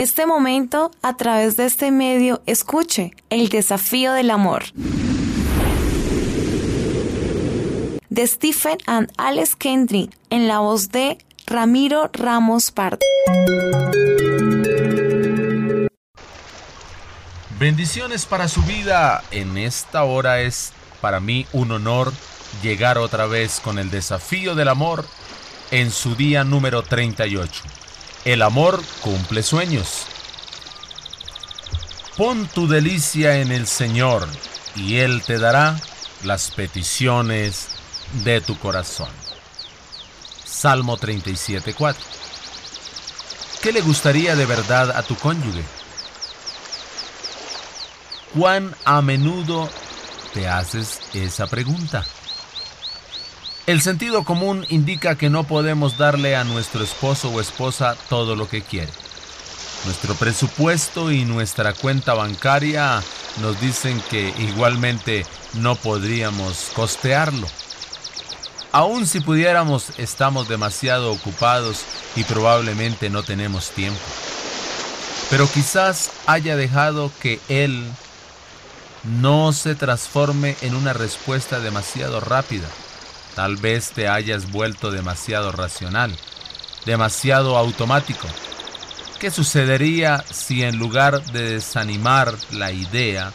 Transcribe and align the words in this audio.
en 0.00 0.04
este 0.04 0.24
momento, 0.24 0.90
a 1.02 1.14
través 1.18 1.58
de 1.58 1.66
este 1.66 1.90
medio, 1.90 2.40
escuche 2.46 3.12
el 3.28 3.50
desafío 3.50 4.14
del 4.14 4.30
amor. 4.30 4.64
De 8.08 8.26
Stephen 8.26 8.78
and 8.86 9.12
Alex 9.18 9.56
Kendrick, 9.56 10.10
en 10.30 10.48
la 10.48 10.60
voz 10.60 10.88
de 10.88 11.18
Ramiro 11.46 12.08
Ramos 12.14 12.70
Pardo. 12.70 13.00
Bendiciones 17.58 18.24
para 18.24 18.48
su 18.48 18.62
vida. 18.62 19.22
En 19.30 19.58
esta 19.58 20.04
hora 20.04 20.40
es 20.40 20.72
para 21.02 21.20
mí 21.20 21.46
un 21.52 21.72
honor 21.72 22.10
llegar 22.62 22.96
otra 22.96 23.26
vez 23.26 23.60
con 23.60 23.78
el 23.78 23.90
desafío 23.90 24.54
del 24.54 24.68
amor 24.68 25.04
en 25.70 25.90
su 25.90 26.14
día 26.14 26.42
número 26.42 26.82
38. 26.82 27.64
El 28.24 28.42
amor 28.42 28.82
cumple 29.00 29.42
sueños. 29.42 30.04
Pon 32.18 32.46
tu 32.48 32.68
delicia 32.68 33.38
en 33.40 33.50
el 33.50 33.66
Señor 33.66 34.28
y 34.76 34.96
Él 34.96 35.22
te 35.26 35.38
dará 35.38 35.80
las 36.24 36.50
peticiones 36.50 37.68
de 38.24 38.42
tu 38.42 38.58
corazón. 38.58 39.08
Salmo 40.44 40.98
37.4. 40.98 41.96
¿Qué 43.62 43.72
le 43.72 43.80
gustaría 43.80 44.36
de 44.36 44.44
verdad 44.44 44.90
a 44.90 45.02
tu 45.02 45.16
cónyuge? 45.16 45.64
¿Cuán 48.38 48.74
a 48.84 49.00
menudo 49.00 49.70
te 50.34 50.46
haces 50.46 51.00
esa 51.14 51.46
pregunta? 51.46 52.04
El 53.66 53.82
sentido 53.82 54.24
común 54.24 54.66
indica 54.70 55.16
que 55.16 55.28
no 55.28 55.44
podemos 55.44 55.98
darle 55.98 56.34
a 56.34 56.44
nuestro 56.44 56.82
esposo 56.82 57.28
o 57.30 57.40
esposa 57.40 57.94
todo 58.08 58.34
lo 58.34 58.48
que 58.48 58.62
quiere. 58.62 58.90
Nuestro 59.84 60.14
presupuesto 60.14 61.12
y 61.12 61.24
nuestra 61.24 61.74
cuenta 61.74 62.14
bancaria 62.14 63.02
nos 63.40 63.60
dicen 63.60 64.02
que 64.10 64.32
igualmente 64.38 65.26
no 65.54 65.76
podríamos 65.76 66.70
costearlo. 66.74 67.46
Aun 68.72 69.06
si 69.06 69.20
pudiéramos, 69.20 69.98
estamos 69.98 70.48
demasiado 70.48 71.12
ocupados 71.12 71.82
y 72.16 72.24
probablemente 72.24 73.10
no 73.10 73.22
tenemos 73.22 73.70
tiempo. 73.70 74.00
Pero 75.28 75.48
quizás 75.48 76.10
haya 76.26 76.56
dejado 76.56 77.12
que 77.20 77.40
Él 77.48 77.84
no 79.20 79.52
se 79.52 79.74
transforme 79.74 80.56
en 80.62 80.74
una 80.74 80.92
respuesta 80.92 81.60
demasiado 81.60 82.20
rápida 82.20 82.68
Tal 83.34 83.56
vez 83.56 83.90
te 83.90 84.08
hayas 84.08 84.50
vuelto 84.50 84.90
demasiado 84.90 85.52
racional, 85.52 86.14
demasiado 86.84 87.56
automático. 87.56 88.26
¿Qué 89.18 89.30
sucedería 89.30 90.24
si 90.30 90.62
en 90.62 90.78
lugar 90.78 91.22
de 91.32 91.52
desanimar 91.52 92.34
la 92.50 92.72
idea 92.72 93.32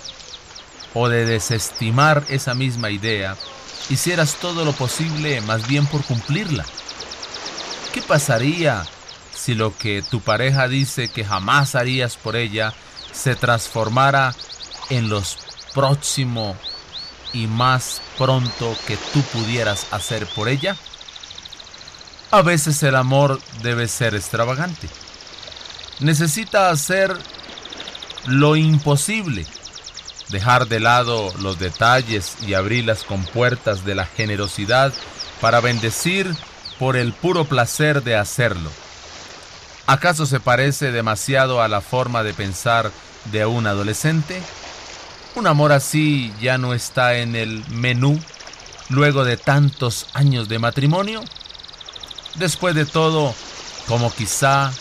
o 0.94 1.10
de 1.10 1.26
desestimar 1.26 2.24
esa 2.30 2.54
misma 2.54 2.90
idea, 2.90 3.36
hicieras 3.90 4.36
todo 4.36 4.66
lo 4.66 4.74
posible 4.74 5.42
más 5.42 5.68
bien 5.68 5.86
por 5.86 6.04
cumplirla? 6.04 6.66
¿Qué 7.94 8.02
pasaría 8.02 8.86
si 9.34 9.54
lo 9.54 9.78
que 9.78 10.02
tu 10.02 10.22
pareja 10.22 10.68
dice 10.68 11.10
que 11.10 11.24
jamás 11.24 11.76
harías 11.76 12.16
por 12.16 12.36
ella 12.36 12.74
se 13.14 13.36
transformara 13.36 14.34
en 14.90 15.10
los 15.10 15.38
próximos 15.74 16.58
y 17.36 17.48
más 17.48 18.02
pronto 18.18 18.76
que 18.88 18.98
tú 19.14 19.22
pudieras 19.34 19.88
hacer 19.92 20.26
por 20.28 20.48
ella? 20.48 20.78
A 22.32 22.42
veces 22.42 22.82
el 22.84 22.96
amor 22.96 23.40
debe 23.62 23.88
ser 23.88 24.16
extravagante. 24.16 24.90
Necesita 26.00 26.70
hacer 26.70 27.16
lo 28.26 28.56
imposible, 28.56 29.46
dejar 30.30 30.68
de 30.68 30.80
lado 30.80 31.34
los 31.40 31.60
detalles 31.60 32.38
y 32.48 32.54
abrir 32.54 32.86
las 32.86 33.04
compuertas 33.04 33.86
de 33.86 33.96
la 33.96 34.06
generosidad 34.06 34.94
para 35.42 35.60
bendecir 35.60 36.34
por 36.80 36.96
el 36.96 37.14
puro 37.14 37.46
placer 37.46 38.04
de 38.04 38.16
hacerlo. 38.16 38.72
¿Acaso 39.88 40.26
se 40.26 40.40
parece 40.40 40.92
demasiado 40.92 41.62
a 41.62 41.68
la 41.68 41.82
forma 41.82 42.24
de 42.24 42.34
pensar 42.34 42.92
de 43.26 43.46
un 43.46 43.68
adolescente? 43.68 44.42
Un 45.36 45.48
amor 45.48 45.74
así 45.74 46.34
ya 46.42 46.58
no 46.58 46.74
está 46.74 47.18
en 47.18 47.36
el 47.36 47.62
menú 47.70 48.18
luego 48.88 49.26
de 49.26 49.36
tantos 49.36 50.08
años 50.14 50.48
de 50.48 50.60
matrimonio. 50.60 51.22
Después 52.36 52.74
de 52.74 52.86
todo, 52.86 53.36
como 53.86 54.14
quizá 54.14 54.72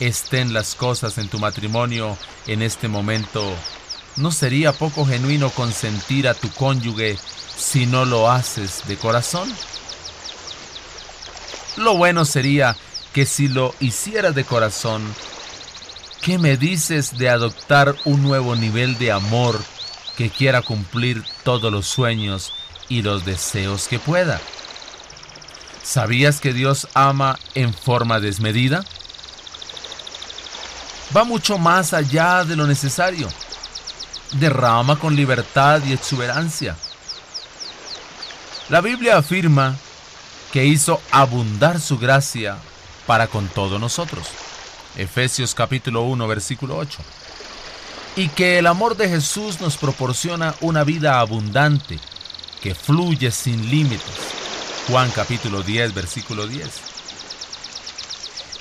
estén 0.00 0.54
las 0.54 0.74
cosas 0.74 1.18
en 1.18 1.28
tu 1.28 1.38
matrimonio 1.38 2.16
en 2.46 2.62
este 2.62 2.88
momento, 2.88 3.54
¿no 4.16 4.32
sería 4.32 4.72
poco 4.72 5.04
genuino 5.04 5.50
consentir 5.50 6.26
a 6.26 6.32
tu 6.32 6.48
cónyuge 6.52 7.18
si 7.58 7.84
no 7.84 8.06
lo 8.06 8.30
haces 8.30 8.84
de 8.88 8.96
corazón? 8.96 9.52
Lo 11.76 11.98
bueno 11.98 12.24
sería 12.24 12.78
que 13.12 13.26
si 13.26 13.46
lo 13.48 13.74
hicieras 13.78 14.34
de 14.34 14.44
corazón, 14.44 15.02
¿qué 16.22 16.38
me 16.38 16.56
dices 16.56 17.18
de 17.18 17.28
adoptar 17.28 17.94
un 18.06 18.22
nuevo 18.22 18.56
nivel 18.56 18.96
de 18.98 19.12
amor 19.12 19.60
que 20.18 20.30
quiera 20.30 20.62
cumplir 20.62 21.22
todos 21.44 21.70
los 21.70 21.86
sueños 21.86 22.52
y 22.88 23.02
los 23.02 23.24
deseos 23.24 23.86
que 23.86 24.00
pueda. 24.00 24.40
¿Sabías 25.84 26.40
que 26.40 26.52
Dios 26.52 26.88
ama 26.92 27.38
en 27.54 27.72
forma 27.72 28.18
desmedida? 28.18 28.84
Va 31.16 31.22
mucho 31.22 31.56
más 31.56 31.94
allá 31.94 32.42
de 32.42 32.56
lo 32.56 32.66
necesario. 32.66 33.28
Derrama 34.32 34.98
con 34.98 35.14
libertad 35.14 35.82
y 35.86 35.92
exuberancia. 35.92 36.74
La 38.70 38.80
Biblia 38.80 39.18
afirma 39.18 39.76
que 40.52 40.66
hizo 40.66 41.00
abundar 41.12 41.80
su 41.80 41.96
gracia 41.96 42.56
para 43.06 43.28
con 43.28 43.46
todos 43.46 43.80
nosotros. 43.80 44.26
Efesios 44.96 45.54
capítulo 45.54 46.02
1 46.02 46.26
versículo 46.26 46.76
8 46.76 46.98
y 48.18 48.28
que 48.30 48.58
el 48.58 48.66
amor 48.66 48.96
de 48.96 49.08
Jesús 49.08 49.60
nos 49.60 49.76
proporciona 49.76 50.52
una 50.60 50.82
vida 50.82 51.20
abundante 51.20 52.00
que 52.60 52.74
fluye 52.74 53.30
sin 53.30 53.70
límites. 53.70 54.02
Juan 54.88 55.08
capítulo 55.12 55.62
10, 55.62 55.94
versículo 55.94 56.48
10. 56.48 56.68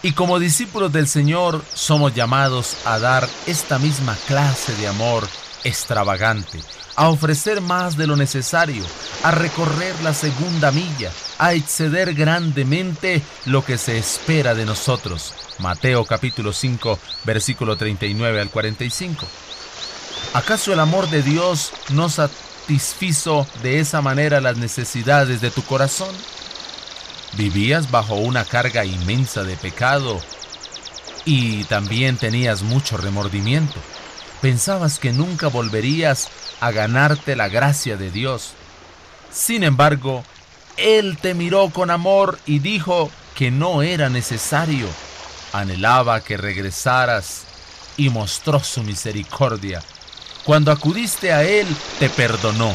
Y 0.04 0.12
como 0.12 0.38
discípulos 0.38 0.94
del 0.94 1.08
Señor 1.08 1.64
somos 1.74 2.14
llamados 2.14 2.78
a 2.86 3.00
dar 3.00 3.28
esta 3.48 3.80
misma 3.80 4.16
clase 4.28 4.76
de 4.76 4.90
amor 4.90 5.28
extravagante, 5.64 6.60
a 6.96 7.10
ofrecer 7.10 7.60
más 7.60 7.98
de 7.98 8.06
lo 8.06 8.16
necesario, 8.16 8.86
a 9.24 9.32
recorrer 9.32 9.96
la 10.04 10.14
segunda 10.14 10.72
milla, 10.72 11.12
a 11.40 11.54
exceder 11.54 12.14
grandemente 12.14 13.22
lo 13.46 13.64
que 13.64 13.78
se 13.78 13.98
espera 13.98 14.56
de 14.56 14.66
nosotros. 14.66 15.34
Mateo 15.60 16.06
capítulo 16.06 16.54
5, 16.54 17.00
versículo 17.26 17.78
39 17.78 18.42
al 18.42 18.50
45. 18.50 19.26
¿Acaso 20.34 20.74
el 20.74 20.80
amor 20.80 21.10
de 21.10 21.22
Dios 21.24 21.72
no 21.90 22.10
satisfizo 22.10 23.48
de 23.64 23.80
esa 23.80 24.02
manera 24.02 24.42
las 24.42 24.58
necesidades 24.58 25.42
de 25.42 25.52
tu 25.52 25.64
corazón? 25.64 26.14
¿Vivías 27.34 27.92
bajo 27.92 28.16
una 28.16 28.46
carga 28.46 28.86
inmensa 28.86 29.44
de 29.44 29.58
pecado 29.58 30.20
y 31.26 31.64
también 31.66 32.18
tenías 32.18 32.64
mucho 32.64 32.98
remordimiento? 32.98 33.76
¿Pensabas 34.42 35.00
que 35.00 35.12
nunca 35.12 35.48
volverías 35.48 36.30
a 36.62 36.72
ganarte 36.72 37.36
la 37.36 37.48
gracia 37.48 37.98
de 37.98 38.12
Dios? 38.12 38.52
Sin 39.32 39.64
embargo, 39.64 40.24
Él 40.78 41.18
te 41.22 41.34
miró 41.34 41.70
con 41.70 41.90
amor 41.90 42.40
y 42.46 42.60
dijo 42.60 43.12
que 43.36 43.52
no 43.52 43.82
era 43.82 44.10
necesario. 44.10 44.88
Anhelaba 45.54 46.22
que 46.22 46.38
regresaras 46.38 47.44
y 47.98 48.10
mostró 48.10 48.60
su 48.64 48.84
misericordia 48.84 49.82
cuando 50.48 50.72
acudiste 50.72 51.34
a 51.34 51.44
Él, 51.44 51.68
te 52.00 52.10
perdonó. 52.10 52.74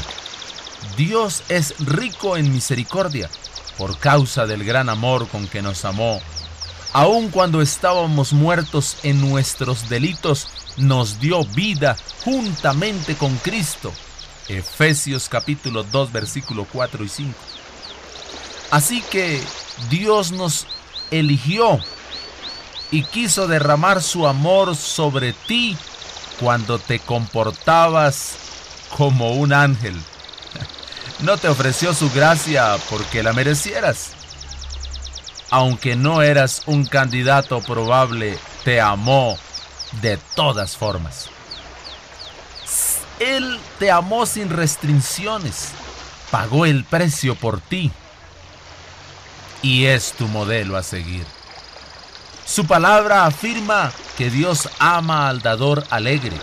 Dios 0.94 1.43
es 1.49 1.75
rico 1.79 2.37
en 2.37 2.53
misericordia 2.53 3.31
por 3.79 3.99
causa 3.99 4.47
del 4.47 4.62
gran 4.62 4.91
amor 4.91 5.26
con 5.26 5.49
que 5.49 5.62
nos 5.62 5.87
amó. 5.87 6.21
Aun 6.93 7.31
cuando 7.31 7.62
estábamos 7.62 8.35
muertos 8.35 8.99
en 9.05 9.23
nuestros 9.23 9.88
delitos, 9.88 10.49
nos 10.76 11.19
dio 11.19 11.47
vida 11.47 11.97
juntamente 12.26 13.15
con 13.17 13.35
Cristo. 13.38 13.91
Efesios 14.49 15.31
capítulo 15.31 15.82
2 15.82 16.12
versículo 16.12 16.67
4 16.71 17.05
y 17.05 17.09
5. 17.09 17.35
Así 18.73 19.03
que 19.03 19.39
Dios 19.91 20.33
nos 20.33 20.67
eligió 21.11 21.79
y 22.91 23.03
quiso 23.03 23.47
derramar 23.47 24.03
su 24.03 24.27
amor 24.27 24.75
sobre 24.77 25.35
ti 25.35 25.77
cuando 26.41 26.79
te 26.79 26.99
comportabas 26.99 28.33
como 28.97 29.33
un 29.33 29.53
ángel. 29.53 29.95
No 31.21 31.37
te 31.37 31.47
ofreció 31.47 31.95
su 31.95 32.11
gracia 32.11 32.77
porque 32.91 33.23
la 33.23 33.33
merecieras. 33.33 34.15
Aunque 35.51 35.95
no 35.95 36.23
eras 36.23 36.63
un 36.67 36.85
candidato 36.85 37.61
probable, 37.61 38.39
te 38.65 38.81
amó 38.81 39.39
de 40.01 40.17
todas 40.35 40.77
formas. 40.77 41.29
Él 43.21 43.61
te 43.79 43.91
amó 43.93 44.27
sin 44.27 44.49
restricciones, 44.49 45.69
pagó 46.31 46.67
el 46.67 46.85
precio 46.85 47.37
por 47.37 47.61
ti 47.61 47.93
y 49.62 49.87
es 49.87 50.12
tu 50.12 50.26
modelo 50.29 50.76
a 50.76 50.82
seguir. 50.82 51.25
Su 52.44 52.67
palabra 52.67 53.25
afirma 53.25 53.93
que 54.19 54.29
Dios 54.29 54.69
ama 54.79 55.29
al 55.29 55.41
dador 55.41 55.85
alegre. 55.91 56.37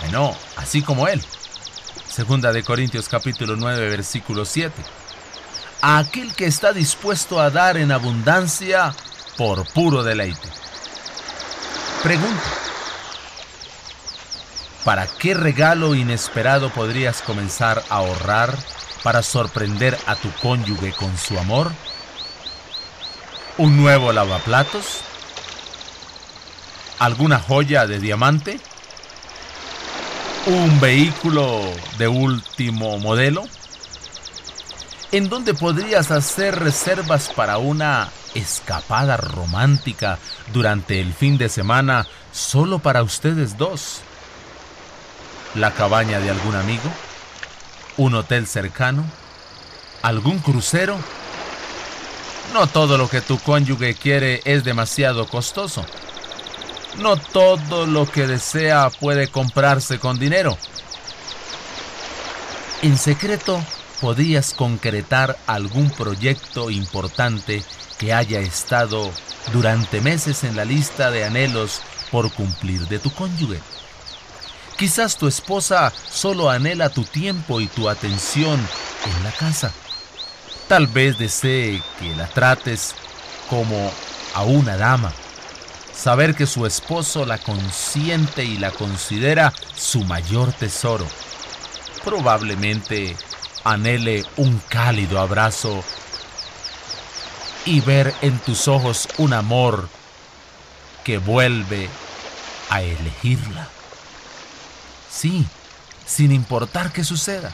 Bueno, 0.00 0.36
así 0.56 0.82
como 0.82 1.08
Él. 1.08 1.22
Segunda 2.08 2.52
de 2.52 2.62
Corintios 2.62 3.08
capítulo 3.08 3.56
9 3.56 3.88
versículo 3.88 4.44
7. 4.44 4.72
A 5.80 5.98
aquel 5.98 6.34
que 6.34 6.46
está 6.46 6.72
dispuesto 6.72 7.40
a 7.40 7.50
dar 7.50 7.76
en 7.76 7.92
abundancia 7.92 8.94
por 9.36 9.66
puro 9.72 10.02
deleite. 10.02 10.48
Pregunta. 12.02 12.42
¿Para 14.84 15.06
qué 15.06 15.34
regalo 15.34 15.94
inesperado 15.94 16.70
podrías 16.70 17.22
comenzar 17.22 17.82
a 17.88 17.96
ahorrar 17.96 18.56
para 19.02 19.22
sorprender 19.22 19.98
a 20.06 20.16
tu 20.16 20.30
cónyuge 20.42 20.92
con 20.92 21.16
su 21.16 21.38
amor? 21.38 21.72
¿Un 23.56 23.76
nuevo 23.76 24.12
lavaplatos? 24.12 25.00
¿Alguna 26.98 27.38
joya 27.38 27.86
de 27.86 27.98
diamante? 27.98 28.60
¿Un 30.46 30.80
vehículo 30.80 31.60
de 31.98 32.08
último 32.08 32.98
modelo? 32.98 33.44
¿En 35.10 35.28
dónde 35.28 35.54
podrías 35.54 36.10
hacer 36.10 36.58
reservas 36.58 37.30
para 37.34 37.58
una 37.58 38.10
escapada 38.34 39.16
romántica 39.16 40.18
durante 40.52 41.00
el 41.00 41.12
fin 41.14 41.38
de 41.38 41.48
semana 41.48 42.06
solo 42.32 42.78
para 42.78 43.02
ustedes 43.02 43.56
dos? 43.56 44.00
¿La 45.54 45.72
cabaña 45.72 46.20
de 46.20 46.30
algún 46.30 46.54
amigo? 46.54 46.92
¿Un 47.98 48.14
hotel 48.14 48.46
cercano? 48.46 49.04
¿Algún 50.02 50.38
crucero? 50.38 50.96
No 52.54 52.68
todo 52.68 52.96
lo 52.96 53.08
que 53.08 53.20
tu 53.20 53.40
cónyuge 53.40 53.94
quiere 53.94 54.40
es 54.44 54.62
demasiado 54.62 55.26
costoso. 55.26 55.84
No 56.98 57.16
todo 57.16 57.86
lo 57.86 58.08
que 58.08 58.28
desea 58.28 58.88
puede 59.00 59.26
comprarse 59.26 59.98
con 59.98 60.16
dinero. 60.16 60.56
En 62.82 62.96
secreto, 62.96 63.60
podías 64.00 64.54
concretar 64.54 65.36
algún 65.48 65.90
proyecto 65.90 66.70
importante 66.70 67.64
que 67.98 68.12
haya 68.12 68.38
estado 68.38 69.10
durante 69.52 70.00
meses 70.00 70.44
en 70.44 70.54
la 70.54 70.64
lista 70.64 71.10
de 71.10 71.24
anhelos 71.24 71.80
por 72.12 72.32
cumplir 72.32 72.86
de 72.86 73.00
tu 73.00 73.12
cónyuge. 73.12 73.58
Quizás 74.78 75.16
tu 75.16 75.26
esposa 75.26 75.92
solo 76.08 76.48
anhela 76.48 76.88
tu 76.88 77.02
tiempo 77.02 77.60
y 77.60 77.66
tu 77.66 77.88
atención 77.88 78.64
en 79.06 79.24
la 79.24 79.32
casa. 79.32 79.72
Tal 80.68 80.86
vez 80.86 81.18
desee 81.18 81.82
que 81.98 82.14
la 82.14 82.28
trates 82.28 82.94
como 83.50 83.92
a 84.34 84.44
una 84.44 84.76
dama. 84.76 85.12
Saber 85.92 86.36
que 86.36 86.46
su 86.46 86.64
esposo 86.64 87.26
la 87.26 87.38
consiente 87.38 88.44
y 88.44 88.56
la 88.56 88.70
considera 88.70 89.52
su 89.74 90.04
mayor 90.04 90.52
tesoro. 90.52 91.08
Probablemente 92.04 93.16
anhele 93.64 94.24
un 94.36 94.62
cálido 94.68 95.18
abrazo 95.18 95.82
y 97.64 97.80
ver 97.80 98.14
en 98.22 98.38
tus 98.38 98.68
ojos 98.68 99.08
un 99.18 99.32
amor 99.32 99.88
que 101.02 101.18
vuelve 101.18 101.88
a 102.70 102.80
elegirla. 102.80 103.77
Sí, 105.10 105.46
sin 106.06 106.32
importar 106.32 106.92
qué 106.92 107.04
suceda. 107.04 107.52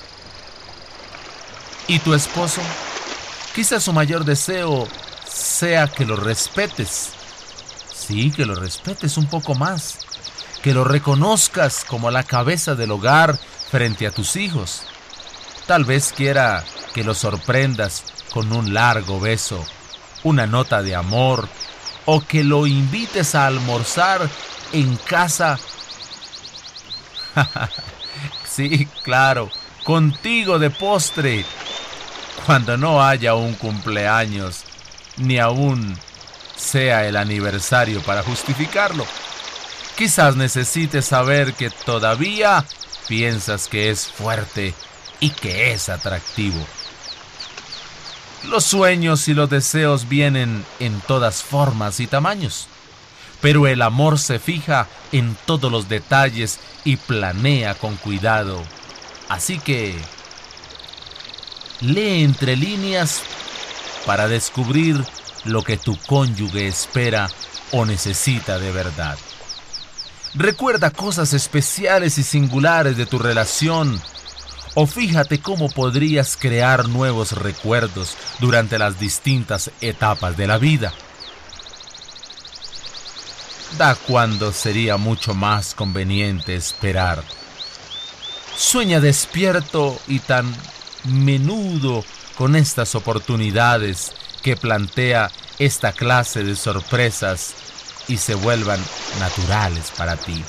¿Y 1.87 1.99
tu 1.99 2.15
esposo? 2.15 2.61
Quizás 3.55 3.83
su 3.83 3.93
mayor 3.93 4.25
deseo 4.25 4.89
sea 5.27 5.87
que 5.89 6.05
lo 6.05 6.17
respetes. 6.17 7.11
Sí, 7.95 8.31
que 8.31 8.47
lo 8.47 8.55
respetes 8.55 9.17
un 9.17 9.27
poco 9.27 9.55
más. 9.55 9.99
Que 10.63 10.75
lo 10.75 10.85
reconozcas 10.85 11.85
como 11.85 12.11
la 12.11 12.23
cabeza 12.23 12.75
del 12.75 12.91
hogar 12.91 13.39
frente 13.71 14.07
a 14.07 14.11
tus 14.11 14.37
hijos. 14.37 14.83
Tal 15.67 15.85
vez 15.85 16.13
quiera 16.15 16.65
que 16.95 17.05
lo 17.05 17.15
sorprendas 17.15 18.05
con 18.33 18.53
un 18.53 18.75
largo 18.75 19.21
beso, 19.21 19.65
una 20.23 20.47
nota 20.47 20.83
de 20.83 20.95
amor, 20.95 21.49
o 22.07 22.21
que 22.21 22.45
lo 22.45 22.67
invites 22.67 23.35
a 23.35 23.47
almorzar 23.47 24.29
en 24.73 24.97
casa 24.97 25.59
sí, 28.47 28.87
claro, 29.03 29.51
contigo 29.85 30.59
de 30.59 30.71
postre, 30.71 31.45
cuando 32.47 32.77
no 32.77 33.05
haya 33.05 33.35
un 33.35 33.55
cumpleaños, 33.55 34.65
ni 35.17 35.39
aún 35.39 35.97
sea 36.57 37.07
el 37.07 37.17
aniversario 37.17 38.03
para 38.03 38.23
justificarlo. 38.23 39.07
Quizás 39.97 40.37
necesites 40.37 41.05
saber 41.05 41.55
que 41.55 41.71
todavía 41.71 42.65
piensas 43.09 43.69
que 43.69 43.91
es 43.91 44.09
fuerte 44.09 44.75
y 45.21 45.31
que 45.31 45.73
es 45.73 45.89
atractivo. 45.89 46.65
Los 48.45 48.65
sueños 48.65 49.29
y 49.29 49.35
los 49.35 49.49
deseos 49.49 50.09
vienen 50.09 50.65
en 50.81 51.01
todas 51.01 51.43
formas 51.43 52.01
y 52.01 52.07
tamaños 52.07 52.69
pero 53.45 53.67
el 53.67 53.83
amor 53.83 54.19
se 54.19 54.39
fija 54.39 54.87
en 55.15 55.37
todos 55.47 55.71
los 55.71 55.89
detalles 55.89 56.59
y 56.85 56.97
planea 56.97 57.77
con 57.77 57.95
cuidado. 57.97 58.61
Así 59.29 59.61
que 59.61 59.95
lee 61.81 62.25
entre 62.25 62.57
líneas 62.57 63.23
para 64.07 64.27
descubrir 64.27 65.03
lo 65.45 65.63
que 65.63 65.77
tu 65.77 65.97
cónyuge 66.09 66.67
espera 66.67 67.31
o 67.71 67.85
necesita 67.85 68.59
de 68.59 68.73
verdad. 68.73 69.17
Recuerda 70.35 70.91
cosas 70.91 71.33
especiales 71.33 72.19
y 72.19 72.25
singulares 72.25 72.97
de 72.97 73.07
tu 73.07 73.21
relación 73.21 74.03
o 74.75 74.89
fíjate 74.89 75.39
cómo 75.39 75.69
podrías 75.69 76.37
crear 76.37 76.89
nuevos 76.89 77.31
recuerdos 77.31 78.17
durante 78.41 78.81
las 78.81 78.99
distintas 78.99 79.71
etapas 79.81 80.37
de 80.37 80.49
la 80.49 80.59
vida 80.59 80.93
da 83.77 83.95
cuando 83.95 84.53
sería 84.53 84.97
mucho 84.97 85.35
más 85.35 85.75
conveniente 85.75 86.55
esperar. 86.55 87.23
Sueña 88.57 89.01
despierto 89.01 89.99
y 90.07 90.21
tan 90.21 90.55
menudo 91.05 92.05
con 92.37 92.57
estas 92.57 92.95
oportunidades 92.95 94.13
que 94.43 94.57
plantea 94.57 95.31
esta 95.59 95.93
clase 95.93 96.45
de 96.45 96.57
sorpresas 96.57 97.55
y 98.09 98.19
se 98.19 98.35
vuelvan 98.35 98.81
naturales 99.19 99.93
para 99.97 100.17
ti. 100.17 100.45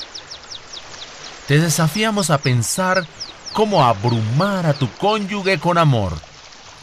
Te 1.48 1.58
desafiamos 1.58 2.30
a 2.30 2.38
pensar 2.38 3.06
cómo 3.52 3.84
abrumar 3.84 4.66
a 4.66 4.74
tu 4.74 4.90
cónyuge 4.92 5.58
con 5.58 5.78
amor, 5.78 6.12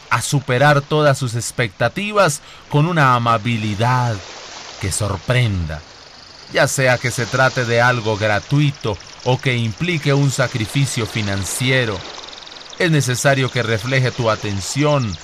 a 0.10 0.22
superar 0.22 0.82
todas 0.82 1.18
sus 1.18 1.36
expectativas 1.36 2.42
con 2.70 2.86
una 2.86 3.16
amabilidad 3.16 4.16
que 4.82 4.92
sorprenda 4.92 5.82
ya 6.54 6.68
sea 6.68 6.98
que 6.98 7.12
se 7.12 7.26
trate 7.26 7.66
de 7.66 7.82
algo 7.82 8.16
gratuito 8.16 8.98
o 9.26 9.40
que 9.40 9.56
implique 9.56 10.14
un 10.14 10.32
sacrificio 10.32 11.06
financiero. 11.06 11.98
Es 12.80 12.92
necesario 12.92 13.50
que 13.52 13.64
refleje 13.64 14.12
tu 14.12 14.30
atención 14.30 15.18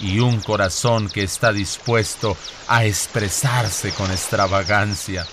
y 0.00 0.20
un 0.20 0.40
corazón 0.40 1.08
que 1.08 1.22
está 1.22 1.52
dispuesto 1.52 2.36
a 2.68 2.84
expresarse 2.84 3.92
con 3.92 4.10
extravagancia. 4.10 5.26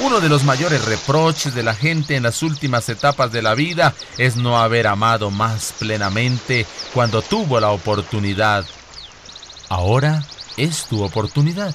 Uno 0.00 0.20
de 0.20 0.28
los 0.28 0.44
mayores 0.44 0.84
reproches 0.84 1.54
de 1.54 1.62
la 1.62 1.74
gente 1.74 2.16
en 2.16 2.24
las 2.24 2.42
últimas 2.42 2.88
etapas 2.88 3.30
de 3.32 3.42
la 3.42 3.54
vida 3.54 3.94
es 4.18 4.36
no 4.36 4.58
haber 4.58 4.88
amado 4.88 5.30
más 5.30 5.72
plenamente 5.78 6.66
cuando 6.92 7.22
tuvo 7.22 7.60
la 7.60 7.70
oportunidad. 7.70 8.66
Ahora 9.68 10.24
es 10.56 10.84
tu 10.86 11.02
oportunidad. 11.02 11.74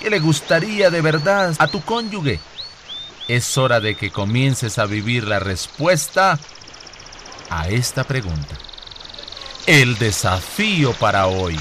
¿Qué 0.00 0.10
le 0.10 0.18
gustaría 0.18 0.90
de 0.90 1.00
verdad 1.00 1.54
a 1.58 1.68
tu 1.68 1.80
cónyuge? 1.82 2.38
Es 3.28 3.56
hora 3.56 3.80
de 3.80 3.96
que 3.96 4.10
comiences 4.10 4.78
a 4.78 4.86
vivir 4.86 5.24
la 5.24 5.40
respuesta 5.40 6.38
a 7.48 7.68
esta 7.68 8.04
pregunta. 8.04 8.56
El 9.66 9.98
desafío 9.98 10.92
para 10.92 11.26
hoy. 11.26 11.58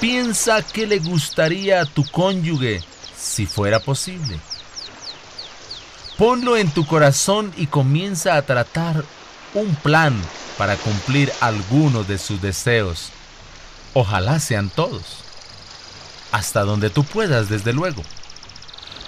Piensa 0.00 0.62
qué 0.62 0.86
le 0.86 0.98
gustaría 0.98 1.80
a 1.80 1.86
tu 1.86 2.04
cónyuge 2.04 2.82
si 3.18 3.46
fuera 3.46 3.80
posible. 3.80 4.38
Ponlo 6.18 6.56
en 6.56 6.70
tu 6.70 6.86
corazón 6.86 7.52
y 7.56 7.66
comienza 7.66 8.36
a 8.36 8.42
tratar 8.42 9.04
un 9.54 9.74
plan 9.76 10.14
para 10.58 10.76
cumplir 10.76 11.32
algunos 11.40 12.06
de 12.06 12.18
sus 12.18 12.40
deseos. 12.40 13.08
Ojalá 13.94 14.38
sean 14.38 14.68
todos 14.68 15.29
hasta 16.32 16.62
donde 16.62 16.90
tú 16.90 17.04
puedas, 17.04 17.48
desde 17.48 17.72
luego. 17.72 18.02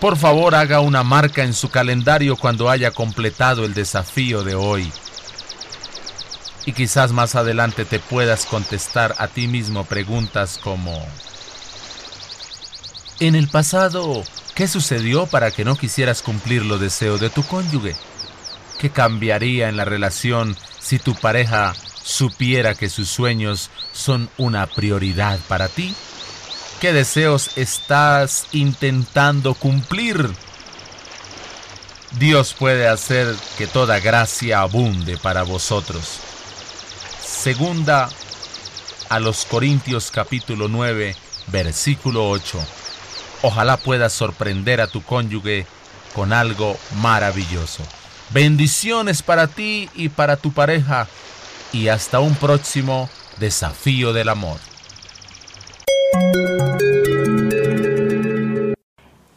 por 0.00 0.16
favor 0.16 0.56
haga 0.56 0.80
una 0.80 1.04
marca 1.04 1.44
en 1.44 1.54
su 1.54 1.70
calendario 1.70 2.36
cuando 2.36 2.68
haya 2.68 2.90
completado 2.90 3.64
el 3.64 3.72
desafío 3.72 4.42
de 4.42 4.56
hoy. 4.56 4.92
Y 6.66 6.72
quizás 6.72 7.12
más 7.12 7.36
adelante 7.36 7.84
te 7.84 8.00
puedas 8.00 8.46
contestar 8.46 9.14
a 9.18 9.28
ti 9.28 9.46
mismo 9.46 9.84
preguntas 9.84 10.58
como, 10.62 10.92
en 13.20 13.36
el 13.36 13.46
pasado, 13.46 14.24
¿qué 14.56 14.66
sucedió 14.66 15.26
para 15.26 15.52
que 15.52 15.64
no 15.64 15.76
quisieras 15.76 16.22
cumplir 16.22 16.64
los 16.64 16.80
deseos 16.80 17.20
de 17.20 17.30
tu 17.30 17.44
cónyuge? 17.44 17.94
¿Qué 18.80 18.90
cambiaría 18.90 19.68
en 19.68 19.76
la 19.76 19.84
relación 19.84 20.56
si 20.80 20.98
tu 20.98 21.14
pareja 21.14 21.74
supiera 22.02 22.74
que 22.74 22.90
sus 22.90 23.08
sueños 23.08 23.70
son 23.92 24.28
una 24.36 24.66
prioridad 24.66 25.38
para 25.46 25.68
ti? 25.68 25.94
¿Qué 26.82 26.92
deseos 26.92 27.56
estás 27.56 28.48
intentando 28.50 29.54
cumplir? 29.54 30.28
Dios 32.18 32.56
puede 32.58 32.88
hacer 32.88 33.36
que 33.56 33.68
toda 33.68 34.00
gracia 34.00 34.62
abunde 34.62 35.16
para 35.16 35.44
vosotros. 35.44 36.18
Segunda 37.24 38.08
a 39.08 39.20
los 39.20 39.44
Corintios 39.44 40.10
capítulo 40.10 40.66
9, 40.66 41.14
versículo 41.46 42.28
8. 42.28 42.58
Ojalá 43.42 43.76
puedas 43.76 44.12
sorprender 44.12 44.80
a 44.80 44.88
tu 44.88 45.04
cónyuge 45.04 45.68
con 46.16 46.32
algo 46.32 46.76
maravilloso. 46.96 47.84
Bendiciones 48.30 49.22
para 49.22 49.46
ti 49.46 49.88
y 49.94 50.08
para 50.08 50.36
tu 50.36 50.50
pareja 50.50 51.06
y 51.72 51.86
hasta 51.86 52.18
un 52.18 52.34
próximo 52.34 53.08
desafío 53.38 54.12
del 54.12 54.30
amor. 54.30 54.58